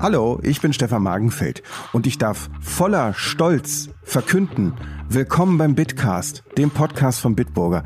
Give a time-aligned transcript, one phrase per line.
[0.00, 4.74] Hallo, ich bin Stefan Magenfeld und ich darf voller Stolz verkünden,
[5.08, 7.82] willkommen beim Bitcast, dem Podcast von Bitburger.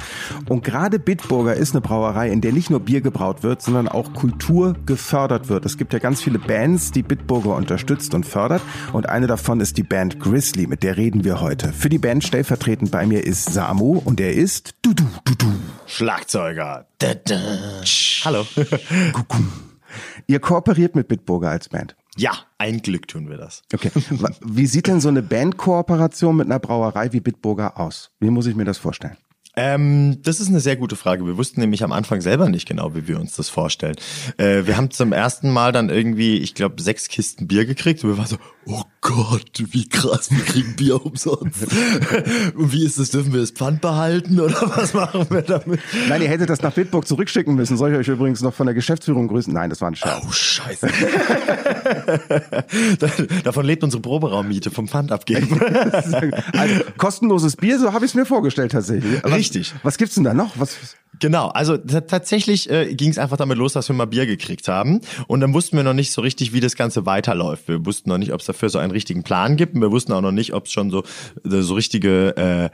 [0.46, 4.12] Und gerade Bitburger ist eine Brauerei, in der nicht nur Bier gebraut wird, sondern auch
[4.12, 5.64] Kultur gefördert wird.
[5.64, 8.60] Es gibt ja ganz viele Bands, die Bitburger unterstützt und fördert
[8.92, 11.72] und eine davon ist die Band Grizzly, mit der reden wir heute.
[11.72, 15.46] Für die Band stellvertretend bei mir ist Samu und er ist du du du du
[15.86, 16.84] Schlagzeuger.
[16.98, 17.40] Da, da.
[18.26, 18.44] Hallo.
[20.26, 21.96] Ihr kooperiert mit Bitburger als Band.
[22.16, 23.62] Ja, ein Glück tun wir das.
[23.72, 23.90] Okay.
[24.44, 28.10] Wie sieht denn so eine Bandkooperation mit einer Brauerei wie Bitburger aus?
[28.20, 29.16] Wie muss ich mir das vorstellen?
[29.54, 31.26] Ähm, das ist eine sehr gute Frage.
[31.26, 33.96] Wir wussten nämlich am Anfang selber nicht genau, wie wir uns das vorstellen.
[34.38, 38.10] Äh, wir haben zum ersten Mal dann irgendwie, ich glaube, sechs Kisten Bier gekriegt und
[38.10, 41.64] wir waren so, oh Gott, wie krass, wir kriegen Bier umsonst.
[42.56, 45.80] und wie ist das, dürfen wir das Pfand behalten oder was machen wir damit?
[46.08, 47.76] Nein, ihr hättet das nach Bitburg zurückschicken müssen.
[47.76, 49.52] Soll ich euch übrigens noch von der Geschäftsführung grüßen?
[49.52, 50.24] Nein, das war ein Scherz.
[50.26, 50.86] Oh, scheiße.
[53.44, 55.60] Davon lebt unsere Proberaummiete, vom Pfand abgeben.
[56.52, 59.24] also, kostenloses Bier, so habe ich es mir vorgestellt tatsächlich.
[59.24, 59.74] Aber Richtig.
[59.82, 60.58] Was gibt's denn da noch?
[60.58, 64.66] Was, Genau, also tatsächlich äh, ging es einfach damit los, dass wir mal Bier gekriegt
[64.66, 65.00] haben.
[65.28, 67.68] Und dann wussten wir noch nicht so richtig, wie das Ganze weiterläuft.
[67.68, 69.76] Wir wussten noch nicht, ob es dafür so einen richtigen Plan gibt.
[69.76, 71.04] Und wir wussten auch noch nicht, ob es schon so,
[71.44, 72.70] so richtige äh,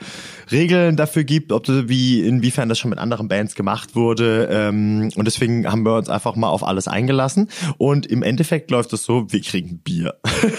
[0.51, 4.49] Regeln dafür gibt, ob wie inwiefern das schon mit anderen Bands gemacht wurde.
[4.51, 7.51] Ähm, und deswegen haben wir uns einfach mal auf alles eingelassen.
[7.77, 10.15] Und im Endeffekt läuft es so, wir kriegen Bier.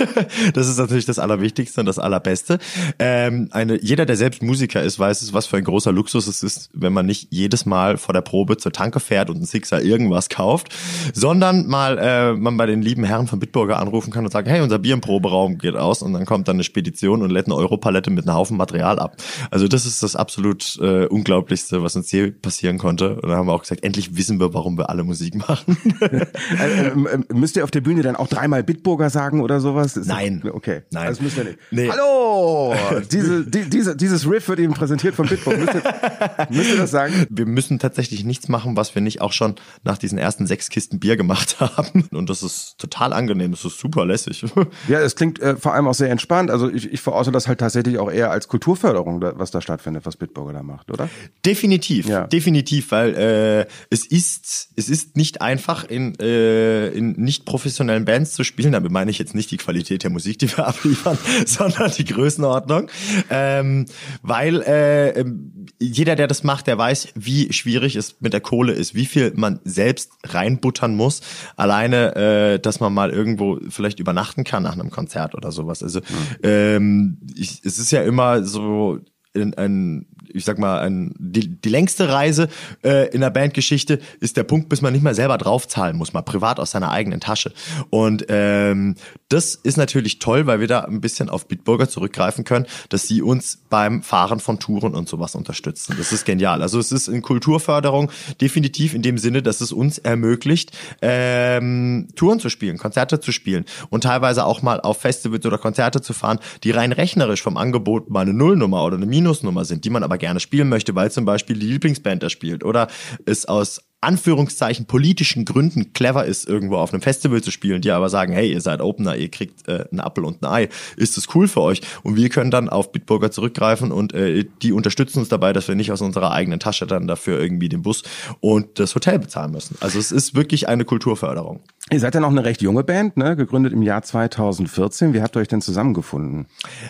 [0.54, 2.60] das ist natürlich das Allerwichtigste und das Allerbeste.
[3.00, 6.44] Ähm, eine, jeder, der selbst Musiker ist, weiß es, was für ein großer Luxus es
[6.44, 9.46] ist, wenn man nicht jedes Mal mal vor der Probe zur Tanke fährt und ein
[9.46, 10.76] Sixer irgendwas kauft,
[11.14, 14.62] sondern mal äh, man bei den lieben Herren von Bitburger anrufen kann und sagen, hey,
[14.62, 17.56] unser Bier im Proberaum geht aus und dann kommt dann eine Spedition und lädt eine
[17.56, 19.16] Europalette mit einem Haufen Material ab.
[19.50, 23.16] Also das ist das absolut äh, Unglaublichste, was uns je passieren konnte.
[23.16, 25.78] Und dann haben wir auch gesagt, endlich wissen wir, warum wir alle Musik machen.
[26.02, 29.96] äh, äh, müsst ihr auf der Bühne dann auch dreimal Bitburger sagen oder sowas?
[29.96, 30.44] Ist Nein.
[30.52, 30.82] Okay.
[30.92, 31.08] Nein.
[31.08, 31.60] Das müsst ihr nicht.
[31.72, 31.90] Nee.
[31.90, 32.76] Hallo!
[33.12, 35.60] Diese, die, diese, dieses Riff wird eben präsentiert von Bitburger.
[35.60, 37.14] Müsst ihr, müsst ihr das sagen?
[37.30, 41.00] Wir müssen tatsächlich nichts machen, was wir nicht auch schon nach diesen ersten sechs Kisten
[41.00, 42.06] Bier gemacht haben.
[42.12, 44.44] Und das ist total angenehm, das ist super lässig.
[44.88, 46.50] Ja, es klingt äh, vor allem auch sehr entspannt.
[46.50, 50.16] Also ich, ich verorte das halt tatsächlich auch eher als Kulturförderung, was da stattfindet, was
[50.16, 51.10] Bitburger da macht, oder?
[51.46, 52.26] Definitiv, Ja.
[52.28, 58.32] definitiv, weil äh, es ist es ist nicht einfach in äh, in nicht professionellen Bands
[58.32, 58.72] zu spielen.
[58.72, 62.90] Damit meine ich jetzt nicht die Qualität der Musik, die wir abliefern, sondern die Größenordnung,
[63.30, 63.86] ähm,
[64.22, 68.74] weil äh, ähm, jeder, der das macht, der weiß, wie schwierig es mit der Kohle
[68.74, 71.22] ist, wie viel man selbst reinbuttern muss,
[71.56, 75.84] alleine, äh, dass man mal irgendwo vielleicht übernachten kann nach einem Konzert oder sowas.
[75.84, 76.02] Also
[76.44, 79.00] ähm, ich, es ist ja immer so
[79.36, 82.50] ein, ein ich sag mal, ein, die, die längste Reise
[82.84, 86.22] äh, in der Bandgeschichte ist der Punkt, bis man nicht mehr selber draufzahlen muss, mal
[86.22, 87.52] privat aus seiner eigenen Tasche.
[87.90, 88.96] Und ähm,
[89.30, 93.22] das ist natürlich toll, weil wir da ein bisschen auf Bitburger zurückgreifen können, dass sie
[93.22, 95.96] uns beim Fahren von Touren und sowas unterstützen.
[95.98, 96.62] Das ist genial.
[96.62, 98.12] Also es ist in Kulturförderung
[98.42, 103.66] definitiv in dem Sinne, dass es uns ermöglicht, ähm, Touren zu spielen, Konzerte zu spielen
[103.90, 108.10] und teilweise auch mal auf Festivals oder Konzerte zu fahren, die rein rechnerisch vom Angebot
[108.10, 111.26] mal eine Nullnummer oder eine Minusnummer sind, die man aber gerne spielen möchte, weil zum
[111.26, 112.88] Beispiel die Lieblingsband da spielt oder
[113.26, 118.10] es aus Anführungszeichen politischen Gründen clever ist, irgendwo auf einem Festival zu spielen, die aber
[118.10, 121.36] sagen, hey, ihr seid Opener, ihr kriegt äh, einen Apfel und ein Ei, ist das
[121.36, 121.82] cool für euch?
[122.04, 125.76] Und wir können dann auf Bitburger zurückgreifen und äh, die unterstützen uns dabei, dass wir
[125.76, 128.04] nicht aus unserer eigenen Tasche dann dafür irgendwie den Bus
[128.40, 129.76] und das Hotel bezahlen müssen.
[129.82, 131.60] Also es ist wirklich eine Kulturförderung.
[131.92, 133.36] Ihr seid ja noch eine recht junge Band, ne?
[133.36, 135.14] gegründet im Jahr 2014.
[135.14, 136.46] Wie habt ihr euch denn zusammengefunden?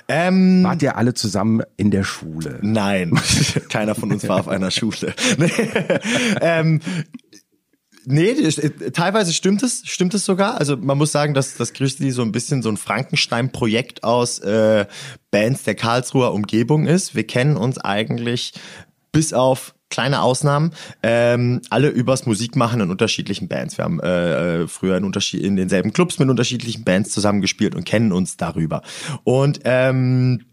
[0.09, 2.59] Ähm, Wart ihr alle zusammen in der Schule?
[2.61, 3.17] Nein,
[3.69, 5.13] keiner von uns war auf einer Schule.
[6.41, 6.79] Ähm,
[8.05, 8.33] nee,
[8.91, 10.57] teilweise stimmt es, stimmt es sogar.
[10.57, 14.85] Also man muss sagen, dass das Grizzly so ein bisschen so ein Frankenstein-Projekt aus äh,
[15.31, 17.15] Bands der Karlsruher Umgebung ist.
[17.15, 18.53] Wir kennen uns eigentlich
[19.11, 20.71] bis auf kleine Ausnahmen,
[21.01, 23.77] ähm, alle übers Musikmachen in unterschiedlichen Bands.
[23.77, 28.11] Wir haben äh, früher in, Unterschied in denselben Clubs mit unterschiedlichen Bands zusammengespielt und kennen
[28.11, 28.83] uns darüber.
[29.23, 30.45] Und ähm,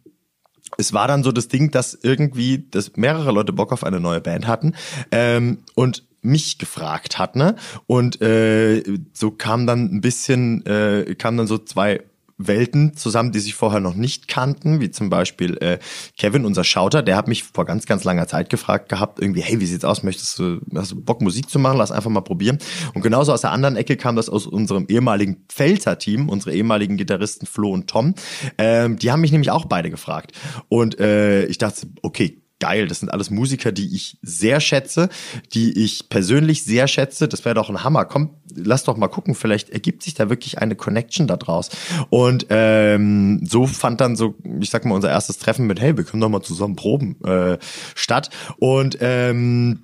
[0.79, 4.21] es war dann so das Ding, dass irgendwie, dass mehrere Leute Bock auf eine neue
[4.21, 4.75] Band hatten
[5.13, 7.57] ähm, und mich gefragt hat, ne?
[7.87, 8.83] Und äh,
[9.13, 12.01] so kam dann ein bisschen, äh, kam dann so zwei
[12.39, 15.79] Welten zusammen, die sich vorher noch nicht kannten, wie zum Beispiel äh,
[16.19, 19.59] Kevin, unser Schauter, der hat mich vor ganz, ganz langer Zeit gefragt gehabt, irgendwie, hey,
[19.61, 22.59] wie sieht's aus, möchtest du, hast du Bock Musik zu machen, lass einfach mal probieren.
[22.95, 27.47] Und genauso aus der anderen Ecke kam das aus unserem ehemaligen Pfälzer-Team, unsere ehemaligen Gitarristen
[27.47, 28.15] Flo und Tom,
[28.59, 30.33] ähm, die haben mich nämlich auch beide gefragt.
[30.69, 32.89] Und äh, ich dachte, okay, geil.
[32.89, 35.09] Das sind alles Musiker, die ich sehr schätze,
[35.55, 37.29] die ich persönlich sehr schätze.
[37.29, 38.05] Das wäre doch ein Hammer.
[38.05, 39.35] Komm, lass doch mal gucken.
[39.35, 41.71] Vielleicht ergibt sich da wirklich eine Connection da draus.
[42.11, 46.05] Und ähm, so fand dann so, ich sag mal, unser erstes Treffen mit, hey, wir
[46.05, 47.59] können doch mal zusammen proben äh,
[47.95, 48.31] statt.
[48.59, 49.81] Und ähm,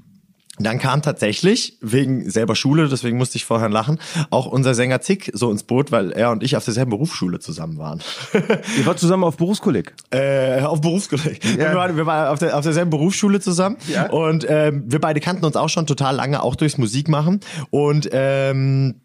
[0.59, 5.31] dann kam tatsächlich, wegen selber Schule, deswegen musste ich vorher lachen, auch unser Sänger Zick
[5.33, 8.03] so ins Boot, weil er und ich auf derselben Berufsschule zusammen waren.
[8.79, 9.95] Ihr wart zusammen auf Berufskolleg?
[10.11, 11.43] Äh, auf Berufskolleg.
[11.45, 11.71] Ja.
[11.71, 14.11] Wir, waren, wir waren auf, der, auf derselben Berufsschule zusammen ja.
[14.11, 17.41] und äh, wir beide kannten uns auch schon total lange, auch durchs Musikmachen
[17.71, 19.01] und ähm,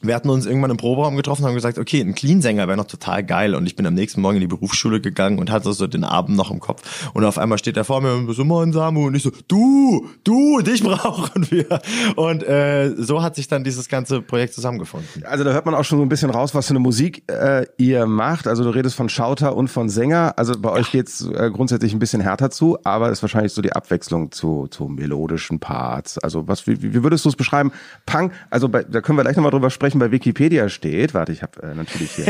[0.00, 2.86] wir hatten uns irgendwann im Proberaum getroffen und haben gesagt, okay, ein Clean-Sänger wäre noch
[2.86, 3.56] total geil.
[3.56, 6.36] Und ich bin am nächsten Morgen in die Berufsschule gegangen und hatte so den Abend
[6.36, 7.10] noch im Kopf.
[7.14, 9.08] Und auf einmal steht er vor mir und so, moin Samu.
[9.08, 11.80] Und ich so, du, du, dich brauchen wir.
[12.14, 15.24] Und äh, so hat sich dann dieses ganze Projekt zusammengefunden.
[15.24, 17.66] Also da hört man auch schon so ein bisschen raus, was für eine Musik äh,
[17.76, 18.46] ihr macht.
[18.46, 20.34] Also du redest von Schauter und von Sänger.
[20.36, 23.72] Also bei euch geht's äh, grundsätzlich ein bisschen härter zu, aber ist wahrscheinlich so die
[23.72, 26.18] Abwechslung zu, zu melodischen Parts.
[26.18, 27.72] Also was, wie, wie würdest du es beschreiben?
[28.06, 31.32] Punk, also bei, da können wir gleich nochmal drüber sprechen entsprechend bei Wikipedia steht, warte,
[31.32, 32.28] ich habe äh, natürlich hier,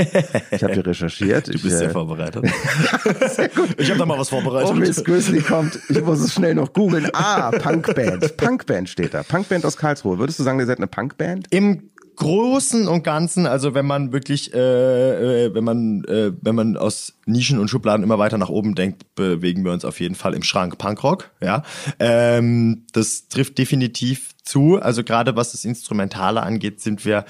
[0.51, 1.49] ich habe hier recherchiert.
[1.49, 2.45] Du bist ich, sehr äh, vorbereitet.
[3.29, 3.75] sehr gut.
[3.79, 4.71] Ich habe da mal was vorbereitet.
[4.71, 5.79] Oh, Miss Grizzly kommt.
[5.89, 7.09] Ich muss es schnell noch googeln.
[7.13, 8.37] Ah, Punkband.
[8.37, 9.23] Punkband steht da.
[9.23, 10.19] Punkband aus Karlsruhe.
[10.19, 11.47] Würdest du sagen, ihr seid eine Punkband?
[11.51, 16.77] Im Großen und Ganzen, also wenn man wirklich, äh, äh, wenn man, äh, wenn man
[16.77, 20.35] aus Nischen und Schubladen immer weiter nach oben denkt, bewegen wir uns auf jeden Fall
[20.35, 21.31] im Schrank Punkrock.
[21.41, 21.63] Ja,
[22.01, 24.83] ähm, das trifft definitiv zu.
[24.83, 27.25] Also gerade was das Instrumentale angeht, sind wir,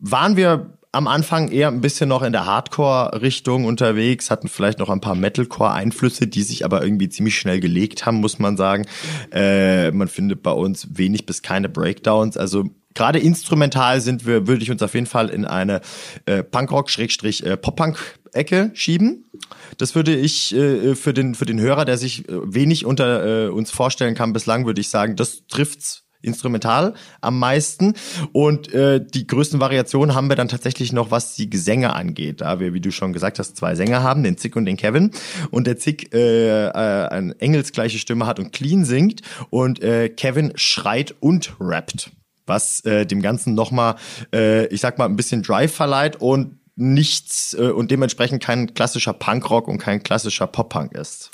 [0.00, 4.88] waren wir am Anfang eher ein bisschen noch in der Hardcore-Richtung unterwegs, hatten vielleicht noch
[4.90, 8.86] ein paar Metalcore-Einflüsse, die sich aber irgendwie ziemlich schnell gelegt haben, muss man sagen.
[9.32, 12.36] Äh, man findet bei uns wenig bis keine Breakdowns.
[12.36, 15.82] Also gerade instrumental sind wir, würde ich uns auf jeden Fall in eine
[16.26, 19.30] äh, Punkrock-Pop-Punk-Ecke schieben.
[19.78, 23.48] Das würde ich äh, für den für den Hörer, der sich äh, wenig unter äh,
[23.48, 27.94] uns vorstellen kann bislang, würde ich sagen, das trifft's instrumental am meisten.
[28.32, 32.40] Und äh, die größten Variationen haben wir dann tatsächlich noch, was die Gesänge angeht.
[32.40, 35.10] Da wir, wie du schon gesagt hast, zwei Sänger haben, den Zick und den Kevin.
[35.50, 39.22] Und der Zick äh, äh, eine engelsgleiche Stimme hat und clean singt.
[39.50, 42.10] Und äh, Kevin schreit und rappt
[42.52, 43.96] was äh, dem Ganzen nochmal,
[44.32, 49.12] äh, ich sag mal, ein bisschen Drive verleiht und nichts äh, und dementsprechend kein klassischer
[49.12, 51.30] Punkrock und kein klassischer Pop-Punk ist.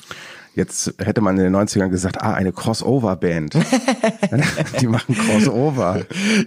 [0.54, 3.54] Jetzt hätte man in den 90ern gesagt, ah, eine Crossover-Band.
[4.80, 6.04] die machen Crossover.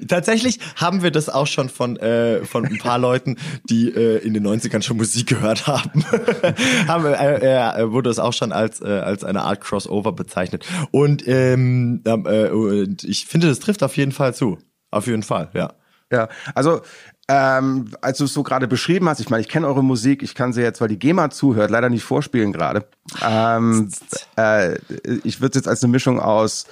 [0.07, 3.38] Tatsächlich haben wir das auch schon von, äh, von ein paar Leuten,
[3.69, 6.04] die äh, in den 90ern schon Musik gehört haben.
[6.88, 10.66] haben äh, äh, wurde es auch schon als, äh, als eine Art Crossover bezeichnet.
[10.92, 14.57] Und, ähm, äh, und ich finde, das trifft auf jeden Fall zu.
[14.89, 15.74] Auf jeden Fall, ja.
[16.12, 16.81] Ja, also
[17.30, 20.36] ähm, als du es so gerade beschrieben hast, ich meine, ich kenne eure Musik, ich
[20.36, 22.86] kann sie jetzt, weil die GEMA zuhört, leider nicht vorspielen gerade.
[23.25, 23.89] Ähm,
[24.36, 24.75] äh,
[25.24, 26.66] ich würde es jetzt als eine Mischung aus,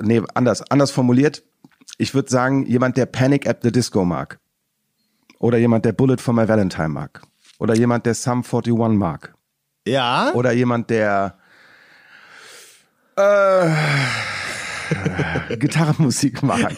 [0.00, 1.42] nee, anders, anders formuliert.
[1.98, 4.38] Ich würde sagen, jemand, der Panic at the Disco mag.
[5.38, 7.22] Oder jemand, der Bullet for my Valentine mag.
[7.58, 9.34] Oder jemand, der Sum 41 mag.
[9.86, 10.32] Ja.
[10.34, 11.38] Oder jemand, der
[13.16, 13.70] äh,
[15.56, 16.72] Gitarrenmusik mag,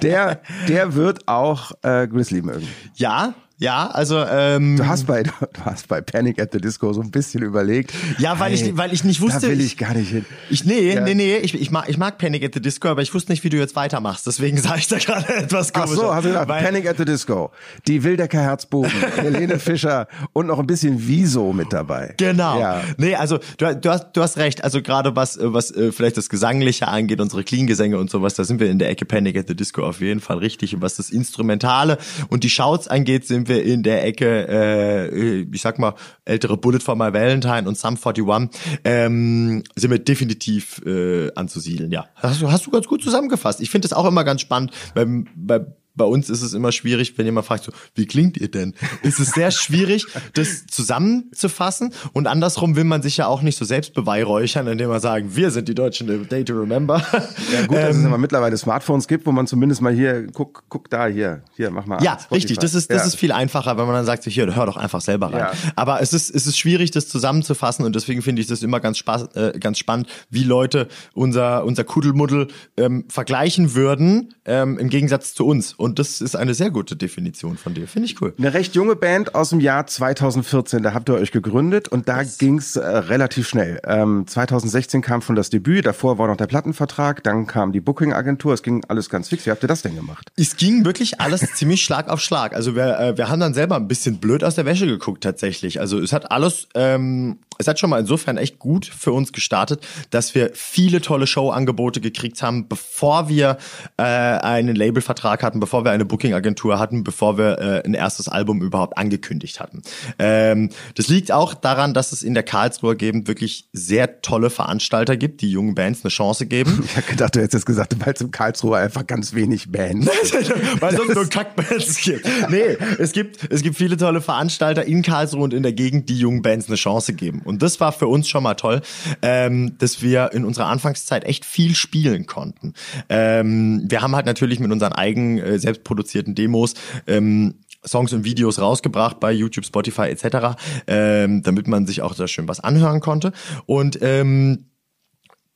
[0.00, 2.68] der, der wird auch äh, Grizzly mögen.
[2.94, 5.32] Ja, ja, also ähm, du hast bei du
[5.64, 7.92] hast bei Panic at the Disco so ein bisschen überlegt.
[8.18, 9.40] Ja, weil hey, ich weil ich nicht wusste.
[9.40, 10.24] Da will ich gar nicht hin.
[10.48, 11.00] Ich nee, ja.
[11.00, 13.42] nee, nee, ich, ich mag ich mag Panic at the Disco, aber ich wusste nicht,
[13.42, 14.28] wie du jetzt weitermachst.
[14.28, 15.90] Deswegen sage ich da gerade etwas komisch.
[15.92, 17.50] Ach so, hast du gesagt, Panic at the Disco.
[17.88, 22.14] Die Wildecker Herzbuben, Helene Fischer und noch ein bisschen Wieso mit dabei.
[22.16, 22.60] Genau.
[22.60, 22.82] Ja.
[22.96, 26.28] Nee, also du, du hast du hast recht, also gerade was was äh, vielleicht das
[26.28, 29.48] gesangliche angeht, unsere Clean Gesänge und sowas, da sind wir in der Ecke Panic at
[29.48, 33.47] the Disco auf jeden Fall richtig und was das instrumentale und die Shouts angeht, sind
[33.48, 37.96] wir in der Ecke, äh, ich sag mal, ältere Bullet for My Valentine und Sum
[38.02, 38.50] 41,
[38.84, 42.06] ähm, sind wir definitiv äh, anzusiedeln, ja.
[42.14, 43.60] Hast du, hast du ganz gut zusammengefasst.
[43.60, 45.60] Ich finde es auch immer ganz spannend, weil bei
[45.98, 48.74] bei uns ist es immer schwierig, wenn jemand fragt, so, wie klingt ihr denn?
[49.02, 51.92] Ist es sehr schwierig, das zusammenzufassen.
[52.14, 55.50] Und andersrum will man sich ja auch nicht so selbst beweihräuchern, indem man sagen, wir
[55.50, 57.02] sind die Deutschen, Day to Remember.
[57.52, 60.90] Ja, gut, dass es immer mittlerweile Smartphones gibt, wo man zumindest mal hier, guck, guck
[60.90, 62.02] da, hier, hier, mach mal.
[62.02, 62.58] Ja, richtig.
[62.58, 63.06] Das ist, das ja.
[63.06, 65.38] ist viel einfacher, wenn man dann sagt, so, hier, hör doch einfach selber rein.
[65.38, 65.52] Ja.
[65.74, 68.98] Aber es ist, es ist schwierig, das zusammenzufassen und deswegen finde ich das immer ganz,
[68.98, 75.34] spaß, äh, ganz spannend, wie Leute unser, unser Kuddelmuddel ähm, vergleichen würden, ähm, im Gegensatz
[75.34, 75.72] zu uns.
[75.72, 77.88] Und und das ist eine sehr gute Definition von dir.
[77.88, 78.34] Finde ich cool.
[78.38, 82.22] Eine recht junge Band aus dem Jahr 2014, da habt ihr euch gegründet und da
[82.24, 83.80] ging's äh, relativ schnell.
[83.86, 88.52] Ähm, 2016 kam schon das Debüt, davor war noch der Plattenvertrag, dann kam die Booking-Agentur,
[88.52, 89.46] es ging alles ganz fix.
[89.46, 90.30] Wie habt ihr das denn gemacht?
[90.36, 92.54] Es ging wirklich alles ziemlich Schlag auf Schlag.
[92.54, 95.80] Also wir, äh, wir haben dann selber ein bisschen blöd aus der Wäsche geguckt tatsächlich.
[95.80, 99.86] Also es hat alles ähm, es hat schon mal insofern echt gut für uns gestartet,
[100.10, 103.58] dass wir viele tolle Showangebote gekriegt haben, bevor wir
[103.96, 108.62] äh, einen Labelvertrag hatten, bevor wir eine Booking-Agentur hatten, bevor wir äh, ein erstes Album
[108.62, 109.82] überhaupt angekündigt hatten.
[110.18, 115.16] Ähm, das liegt auch daran, dass es in der Karlsruher Gegend wirklich sehr tolle Veranstalter
[115.16, 116.82] gibt, die jungen Bands eine Chance geben.
[116.84, 120.06] Ich habe gedacht, du hättest jetzt gesagt, weil es im Karlsruhe einfach ganz wenig Bands.
[120.80, 122.26] weil es nur Kackbands gibt.
[122.50, 126.18] Nee, es gibt, es gibt viele tolle Veranstalter in Karlsruhe und in der Gegend, die
[126.18, 127.42] jungen Bands eine Chance geben.
[127.44, 128.80] Und das war für uns schon mal toll,
[129.22, 132.74] ähm, dass wir in unserer Anfangszeit echt viel spielen konnten.
[133.08, 136.74] Ähm, wir haben halt natürlich mit unseren eigenen äh, selbstproduzierten Demos
[137.06, 142.26] ähm, Songs und Videos rausgebracht bei YouTube, Spotify etc., ähm, damit man sich auch da
[142.26, 143.32] schön was anhören konnte.
[143.66, 144.66] Und ähm,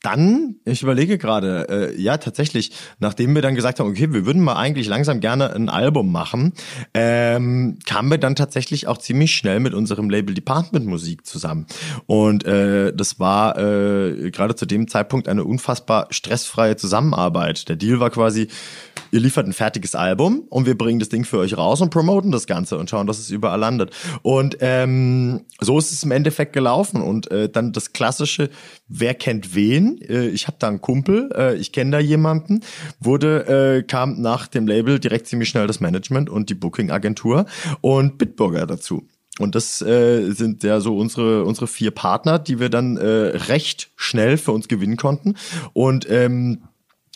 [0.03, 4.43] dann, ich überlege gerade, äh, ja tatsächlich, nachdem wir dann gesagt haben, okay, wir würden
[4.43, 6.53] mal eigentlich langsam gerne ein Album machen,
[6.93, 11.65] ähm, kamen wir dann tatsächlich auch ziemlich schnell mit unserem Label Department Musik zusammen.
[12.05, 17.69] Und äh, das war äh, gerade zu dem Zeitpunkt eine unfassbar stressfreie Zusammenarbeit.
[17.69, 18.49] Der Deal war quasi,
[19.11, 22.31] ihr liefert ein fertiges Album und wir bringen das Ding für euch raus und promoten
[22.31, 23.91] das Ganze und schauen, dass es überall landet.
[24.21, 27.01] Und ähm, so ist es im Endeffekt gelaufen.
[27.01, 28.49] Und äh, dann das klassische,
[28.87, 29.92] wer kennt wen?
[30.01, 32.61] Äh, ich habe da einen Kumpel, äh, ich kenne da jemanden,
[32.99, 37.45] wurde, äh, kam nach dem Label direkt ziemlich schnell das Management und die Booking-Agentur
[37.81, 39.07] und Bitburger dazu.
[39.39, 43.89] Und das äh, sind ja so unsere unsere vier Partner, die wir dann äh, recht
[43.95, 45.35] schnell für uns gewinnen konnten.
[45.73, 46.63] Und ähm,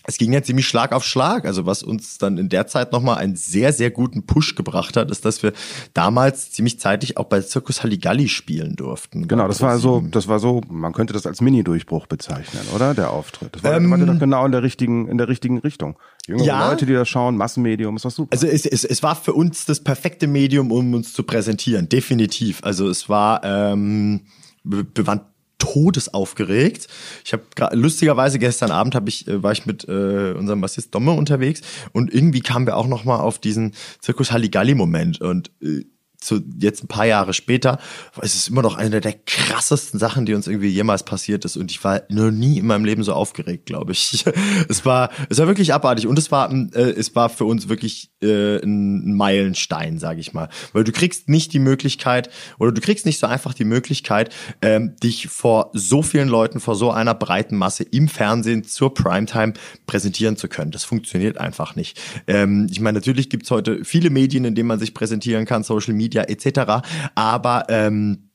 [0.07, 1.45] es ging ja ziemlich Schlag auf Schlag.
[1.45, 5.11] Also was uns dann in der Zeit nochmal einen sehr, sehr guten Push gebracht hat,
[5.11, 5.51] ist, dass wir
[5.93, 9.27] damals ziemlich zeitig auch bei Circus Halligalli spielen durften.
[9.27, 12.93] Genau, das war so, das war so, man könnte das als Mini-Durchbruch bezeichnen, oder?
[12.93, 13.57] Der Auftritt.
[13.57, 15.97] Das war, ähm, war doch genau in der richtigen, in der richtigen Richtung.
[16.25, 18.31] Jüngere ja, Leute, die das schauen, Massenmedium, ist was super.
[18.31, 22.63] Also es, es, es war für uns das perfekte Medium, um uns zu präsentieren, definitiv.
[22.63, 24.21] Also es war, ähm,
[24.63, 25.21] wir, wir waren
[25.57, 26.87] todesaufgeregt.
[27.25, 27.43] Ich habe
[27.75, 31.61] lustigerweise gestern Abend hab ich äh, war ich mit äh, unserem Bassist Domme unterwegs
[31.93, 35.85] und irgendwie kamen wir auch noch mal auf diesen Zirkus Halligalli Moment und äh,
[36.23, 37.79] so jetzt ein paar Jahre später,
[38.21, 41.57] es ist immer noch eine der krassesten Sachen, die uns irgendwie jemals passiert ist.
[41.57, 44.25] Und ich war noch nie in meinem Leben so aufgeregt, glaube ich.
[44.69, 48.11] es war, es war wirklich abartig und es war, äh, es war für uns wirklich
[48.21, 53.05] äh, ein Meilenstein, sage ich mal, weil du kriegst nicht die Möglichkeit oder du kriegst
[53.05, 57.55] nicht so einfach die Möglichkeit, ähm, dich vor so vielen Leuten, vor so einer breiten
[57.55, 59.53] Masse im Fernsehen zur Primetime
[59.85, 60.71] präsentieren zu können.
[60.71, 62.01] Das funktioniert einfach nicht.
[62.25, 65.93] Ähm, ich meine, natürlich gibt's heute viele Medien, in denen man sich präsentieren kann, Social
[65.93, 66.87] Media Media etc.
[67.15, 68.29] Aber ähm,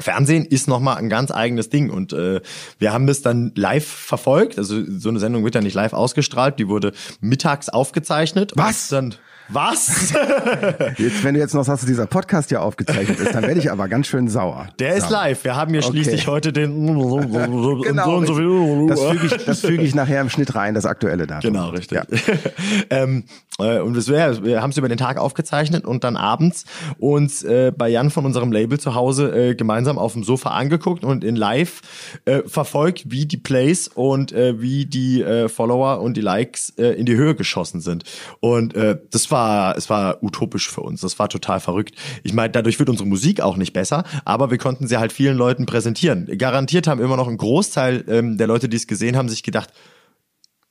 [0.00, 2.40] Fernsehen ist nochmal ein ganz eigenes Ding und äh,
[2.78, 4.58] wir haben das dann live verfolgt.
[4.58, 8.52] Also so eine Sendung wird ja nicht live ausgestrahlt, die wurde mittags aufgezeichnet.
[8.56, 8.88] Was?
[8.88, 9.14] dann
[9.48, 10.12] was?
[10.96, 13.70] jetzt, wenn du jetzt noch sagst, dass dieser Podcast ja aufgezeichnet ist, dann werde ich
[13.70, 14.68] aber ganz schön sauer.
[14.78, 15.44] Der ist live.
[15.44, 16.30] Wir haben ja schließlich okay.
[16.30, 16.86] heute den
[17.84, 21.26] genau, so so das, füge ich, das füge ich nachher im Schnitt rein, das aktuelle
[21.26, 21.52] Datum.
[21.52, 21.98] Genau, richtig.
[21.98, 22.04] Ja.
[22.90, 23.24] ähm,
[23.58, 26.64] äh, und wir, wir haben es über den Tag aufgezeichnet und dann abends
[26.98, 31.04] uns äh, bei Jan von unserem Label zu Hause äh, gemeinsam auf dem Sofa angeguckt
[31.04, 31.82] und in live
[32.24, 37.06] äh, verfolgt, wie die Plays und äh, wie die äh, Follower und die Likes in
[37.06, 38.04] die Höhe geschossen sind.
[38.40, 39.33] Und das war,
[39.76, 41.00] es war utopisch für uns.
[41.00, 41.94] Das war total verrückt.
[42.22, 45.36] Ich meine, dadurch wird unsere Musik auch nicht besser, aber wir konnten sie halt vielen
[45.36, 46.26] Leuten präsentieren.
[46.38, 49.70] Garantiert haben immer noch ein Großteil ähm, der Leute, die es gesehen haben, sich gedacht,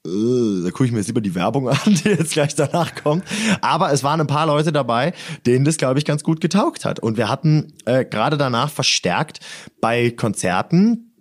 [0.05, 3.23] äh, da gucke ich mir jetzt lieber die Werbung an, die jetzt gleich danach kommt.
[3.61, 5.13] Aber es waren ein paar Leute dabei,
[5.45, 6.99] denen das, glaube ich, ganz gut getaugt hat.
[6.99, 9.39] Und wir hatten äh, gerade danach verstärkt
[9.81, 11.12] bei Konzerten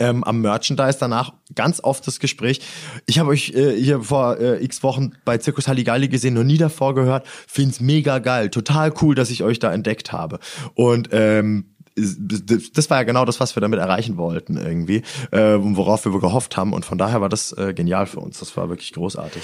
[0.00, 2.60] ähm, am Merchandise danach ganz oft das Gespräch.
[3.06, 6.58] Ich habe euch äh, hier vor äh, x Wochen bei Zirkus Halligalli gesehen, noch nie
[6.58, 7.26] davor gehört.
[7.46, 10.40] Find's mega geil, total cool, dass ich euch da entdeckt habe.
[10.74, 11.66] Und ähm,
[11.96, 15.02] das war ja genau das, was wir damit erreichen wollten irgendwie,
[15.32, 16.72] äh, worauf wir gehofft haben.
[16.72, 18.38] Und von daher war das äh, genial für uns.
[18.38, 19.42] Das war wirklich großartig.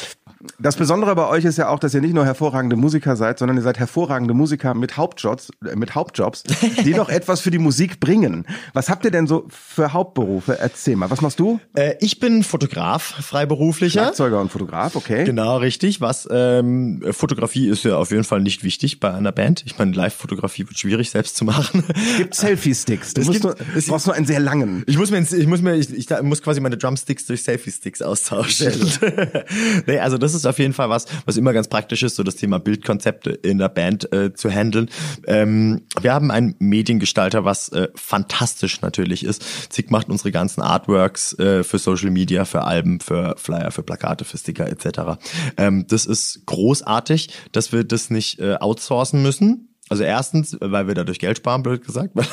[0.58, 3.56] Das Besondere bei euch ist ja auch, dass ihr nicht nur hervorragende Musiker seid, sondern
[3.56, 6.42] ihr seid hervorragende Musiker mit Hauptjobs, äh, mit Hauptjobs,
[6.84, 8.46] die noch etwas für die Musik bringen.
[8.74, 10.58] Was habt ihr denn so für Hauptberufe?
[10.58, 11.10] Erzähl mal.
[11.10, 11.60] Was machst du?
[11.74, 14.00] Äh, ich bin Fotograf, freiberuflicher.
[14.00, 15.24] Schlagzeuger und Fotograf, okay.
[15.24, 16.00] Genau, richtig.
[16.00, 19.62] Was ähm, Fotografie ist ja auf jeden Fall nicht wichtig bei einer Band.
[19.66, 21.82] Ich meine, Live-Fotografie wird schwierig selbst zu machen.
[22.18, 23.14] Gibt's Selfie-Sticks.
[23.14, 24.84] Du musst nur, es brauchst nur einen sehr langen.
[24.86, 28.72] Ich muss mir, ich muss mir, ich, ich muss quasi meine Drumsticks durch Selfie-Sticks austauschen.
[29.86, 32.36] nee, also das ist auf jeden Fall was, was immer ganz praktisch ist, so das
[32.36, 34.90] Thema Bildkonzepte in der Band äh, zu handeln.
[35.26, 39.72] Ähm, wir haben einen Mediengestalter, was äh, fantastisch natürlich ist.
[39.72, 44.24] Zick macht unsere ganzen Artworks äh, für Social Media, für Alben, für Flyer, für Plakate,
[44.24, 45.18] für Sticker etc.
[45.56, 50.94] Ähm, das ist großartig, dass wir das nicht äh, outsourcen müssen Also erstens, weil wir
[50.94, 52.12] dadurch Geld sparen, blöd gesagt.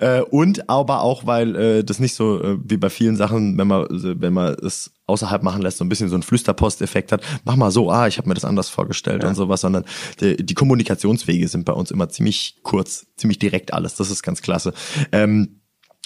[0.00, 3.66] Äh, und aber auch, weil äh, das nicht so äh, wie bei vielen Sachen, wenn
[3.66, 7.56] man, wenn man es außerhalb machen lässt, so ein bisschen so ein Flüsterpost-Effekt hat, mach
[7.56, 9.28] mal so, ah, ich habe mir das anders vorgestellt ja.
[9.28, 9.84] und sowas, sondern
[10.20, 13.94] die, die, Kommunikationswege sind bei uns immer ziemlich kurz, ziemlich direkt alles.
[13.94, 14.74] Das ist ganz klasse.
[15.12, 15.60] Ähm,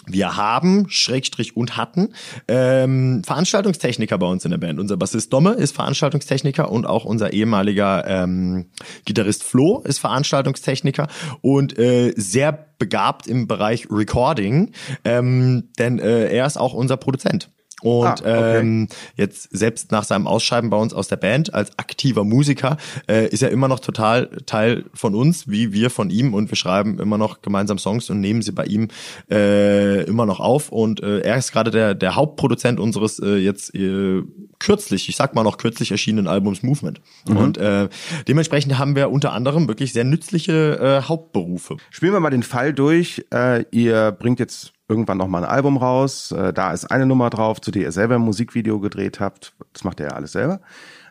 [0.07, 2.15] wir haben, Schrägstrich und hatten,
[2.49, 4.81] ähm, Veranstaltungstechniker bei uns in der Band.
[4.81, 8.67] Unser Bassist Domme ist Veranstaltungstechniker und auch unser ehemaliger ähm,
[9.05, 11.09] Gitarrist Flo ist Veranstaltungstechniker
[11.43, 14.73] und äh, sehr begabt im Bereich Recording,
[15.05, 17.51] ähm, denn äh, er ist auch unser Produzent.
[17.83, 18.59] Und ah, okay.
[18.59, 22.77] ähm, jetzt selbst nach seinem Ausscheiden bei uns aus der Band als aktiver Musiker
[23.09, 26.35] äh, ist er immer noch total Teil von uns, wie wir von ihm.
[26.35, 28.89] Und wir schreiben immer noch gemeinsam Songs und nehmen sie bei ihm
[29.31, 30.71] äh, immer noch auf.
[30.71, 34.23] Und äh, er ist gerade der, der Hauptproduzent unseres äh, jetzt äh,
[34.59, 37.01] kürzlich, ich sag mal noch kürzlich erschienenen Albums Movement.
[37.29, 37.37] Mhm.
[37.37, 37.89] Und äh,
[38.29, 41.77] dementsprechend haben wir unter anderem wirklich sehr nützliche äh, Hauptberufe.
[41.91, 43.25] Spielen wir mal den Fall durch.
[43.33, 46.33] Äh, ihr bringt jetzt irgendwann noch mal ein Album raus.
[46.33, 49.55] Äh, da ist eine Nummer drauf, zu der ihr selber ein Musikvideo gedreht habt.
[49.73, 50.61] Das macht ihr ja alles selber.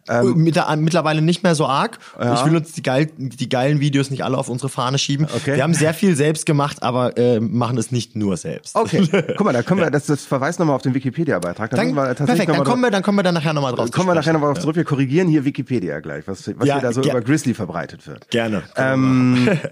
[0.08, 2.00] Ähm, Mit, mittlerweile nicht mehr so arg.
[2.20, 2.34] Ja.
[2.36, 5.27] Ich will uns die, geil, die geilen Videos nicht alle auf unsere Fahne schieben.
[5.34, 5.56] Okay.
[5.56, 8.75] Wir haben sehr viel selbst gemacht, aber äh, machen es nicht nur selbst.
[8.75, 11.72] Okay, guck mal, da können wir, das, das verweist nochmal auf den Wikipedia-Beitrag.
[11.72, 14.15] Dann, dann perfekt, dann kommen, wir, dann kommen wir dann nachher nochmal drauf Kommen wir
[14.15, 14.75] nachher nochmal drauf zurück.
[14.75, 18.29] Wir korrigieren hier Wikipedia gleich, was, was ja, hier da so über Grizzly verbreitet wird.
[18.29, 18.63] Gerne.
[18.75, 19.50] Ähm,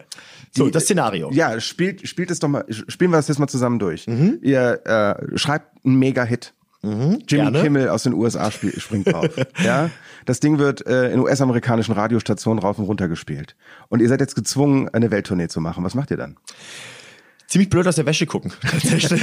[0.55, 1.31] So, die, das Szenario.
[1.31, 4.07] Ja, spielt, spielt es doch mal, spielen wir das jetzt mal zusammen durch.
[4.07, 4.39] Mhm.
[4.41, 6.53] Ihr äh, schreibt einen Mega-Hit.
[6.81, 7.61] Mhm, Jimmy gerne.
[7.61, 9.29] Kimmel aus den USA spiel, springt drauf.
[9.63, 9.89] ja,
[10.25, 13.55] das Ding wird äh, in US-amerikanischen Radiostationen rauf und runter gespielt.
[13.89, 15.83] Und ihr seid jetzt gezwungen, eine Welttournee zu machen.
[15.83, 16.37] Was macht ihr dann?
[17.47, 19.21] Ziemlich blöd aus der Wäsche gucken, tatsächlich.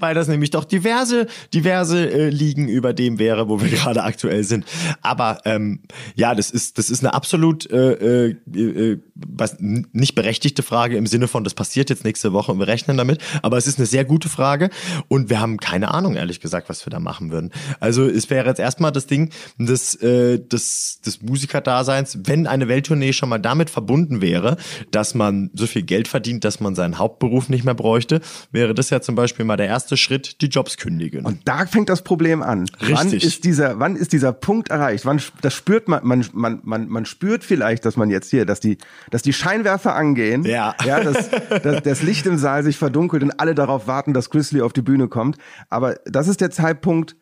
[0.00, 4.42] Weil das nämlich doch diverse, diverse äh, Ligen über dem wäre, wo wir gerade aktuell
[4.44, 4.64] sind.
[5.02, 5.80] Aber ähm,
[6.14, 11.06] ja, das ist, das ist eine absolut äh, äh, äh was, nicht berechtigte Frage im
[11.06, 13.20] Sinne von, das passiert jetzt nächste Woche und wir rechnen damit.
[13.42, 14.70] Aber es ist eine sehr gute Frage
[15.08, 17.50] und wir haben keine Ahnung, ehrlich gesagt, was wir da machen würden.
[17.80, 23.12] Also es wäre jetzt erstmal das Ding des, äh, des, des Musikerdaseins, wenn eine Welttournee
[23.12, 24.56] schon mal damit verbunden wäre,
[24.90, 28.20] dass man so viel Geld verdient, dass man seinen Haupt Hauptberuf nicht mehr bräuchte,
[28.52, 31.26] wäre das ja zum Beispiel mal der erste Schritt, die Jobs kündigen.
[31.26, 32.66] Und da fängt das Problem an.
[32.80, 32.96] Richtig.
[32.96, 35.04] Wann ist dieser, wann ist dieser Punkt erreicht?
[35.06, 38.60] Wann, das spürt man, man, man, man, man spürt vielleicht, dass man jetzt hier, dass
[38.60, 38.78] die,
[39.10, 40.44] dass die Scheinwerfer angehen.
[40.44, 40.74] Ja.
[40.84, 41.30] Ja, dass,
[41.62, 44.82] dass das Licht im Saal sich verdunkelt und alle darauf warten, dass Grizzly auf die
[44.82, 45.36] Bühne kommt.
[45.68, 47.16] Aber das ist der Zeitpunkt,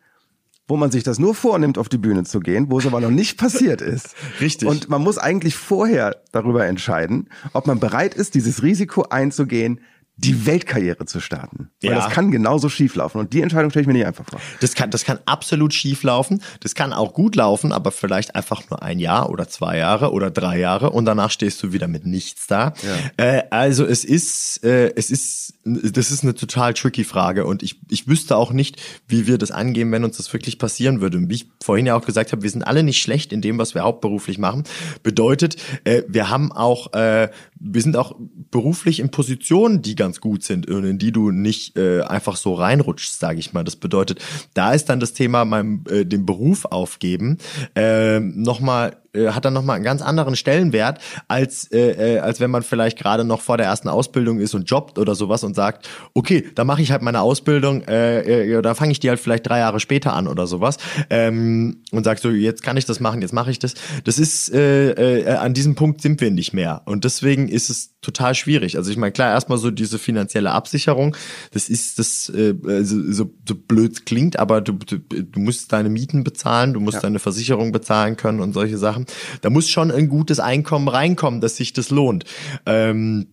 [0.69, 3.09] wo man sich das nur vornimmt, auf die Bühne zu gehen, wo es aber noch
[3.09, 4.15] nicht passiert ist.
[4.39, 4.69] Richtig.
[4.69, 9.81] Und man muss eigentlich vorher darüber entscheiden, ob man bereit ist, dieses Risiko einzugehen,
[10.19, 11.69] die Weltkarriere zu starten.
[11.81, 11.95] Weil ja.
[11.95, 13.19] das kann genauso schief laufen.
[13.19, 14.39] Und die Entscheidung stelle ich mir nicht einfach vor.
[14.59, 16.41] Das kann, das kann absolut schief laufen.
[16.59, 20.29] Das kann auch gut laufen, aber vielleicht einfach nur ein Jahr oder zwei Jahre oder
[20.29, 22.73] drei Jahre und danach stehst du wieder mit nichts da.
[23.17, 23.25] Ja.
[23.25, 27.79] Äh, also es ist, äh, es ist, das ist eine total tricky Frage und ich,
[27.89, 31.17] ich wüsste auch nicht, wie wir das angehen, wenn uns das wirklich passieren würde.
[31.17, 33.57] Und wie ich vorhin ja auch gesagt habe, wir sind alle nicht schlecht in dem,
[33.57, 34.63] was wir hauptberuflich machen.
[35.01, 35.55] Bedeutet,
[35.85, 37.29] äh, wir haben auch, äh,
[37.59, 38.15] wir sind auch
[38.51, 42.53] beruflich in Positionen, die ganz gut sind und in die du nicht äh, einfach so
[42.53, 43.63] reinrutschst, sage ich mal.
[43.63, 44.19] Das bedeutet,
[44.53, 47.37] da ist dann das Thema meinem äh, den Beruf aufgeben
[47.75, 52.51] äh, nochmal äh, hat dann nochmal einen ganz anderen Stellenwert, als, äh, äh, als wenn
[52.51, 55.87] man vielleicht gerade noch vor der ersten Ausbildung ist und jobbt oder sowas und sagt,
[56.13, 59.47] okay, da mache ich halt meine Ausbildung, äh, äh, da fange ich die halt vielleicht
[59.47, 60.77] drei Jahre später an oder sowas
[61.09, 63.73] ähm, und sagst so, jetzt kann ich das machen, jetzt mache ich das.
[64.03, 67.99] Das ist, äh, äh, an diesem Punkt sind wir nicht mehr und deswegen ist es
[68.01, 68.77] total schwierig.
[68.77, 71.15] Also ich meine, klar, erstmal so diese finanzielle Absicherung,
[71.51, 75.89] das ist das, äh, so, so, so blöd klingt, aber du, du, du musst deine
[75.89, 77.01] Mieten bezahlen, du musst ja.
[77.01, 78.98] deine Versicherung bezahlen können und solche Sachen.
[79.41, 82.25] Da muss schon ein gutes Einkommen reinkommen, dass sich das lohnt.
[82.65, 83.27] Ähm,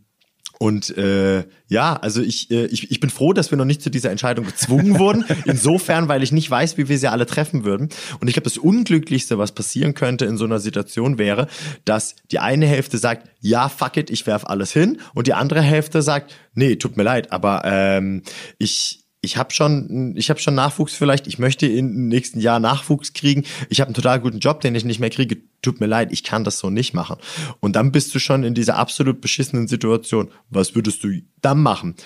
[0.58, 3.90] und äh, ja, also ich, äh, ich, ich bin froh, dass wir noch nicht zu
[3.90, 5.24] dieser Entscheidung gezwungen wurden.
[5.44, 7.90] Insofern, weil ich nicht weiß, wie wir sie alle treffen würden.
[8.20, 11.46] Und ich glaube, das Unglücklichste, was passieren könnte in so einer Situation wäre,
[11.84, 14.98] dass die eine Hälfte sagt, ja, fuck it, ich werf alles hin.
[15.14, 18.22] Und die andere Hälfte sagt, nee, tut mir leid, aber ähm,
[18.58, 23.12] ich, ich habe schon, ich habe schon Nachwuchs vielleicht, ich möchte im nächsten Jahr Nachwuchs
[23.12, 26.12] kriegen, ich habe einen total guten Job, den ich nicht mehr kriege, tut mir leid,
[26.12, 27.16] ich kann das so nicht machen.
[27.58, 30.30] Und dann bist du schon in dieser absolut beschissenen Situation.
[30.48, 31.96] Was würdest du dann machen?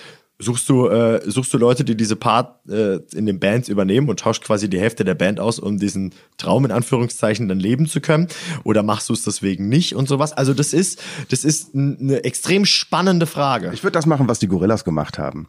[0.41, 4.19] Suchst du, äh, suchst du Leute, die diese Part äh, in den Bands übernehmen und
[4.19, 8.01] tauscht quasi die Hälfte der Band aus, um diesen Traum in Anführungszeichen dann leben zu
[8.01, 8.27] können?
[8.63, 10.33] Oder machst du es deswegen nicht und sowas?
[10.33, 13.71] Also das ist, das ist eine extrem spannende Frage.
[13.73, 15.47] Ich würde das machen, was die Gorillas gemacht haben.